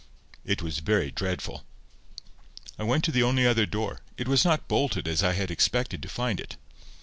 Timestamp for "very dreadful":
0.79-1.63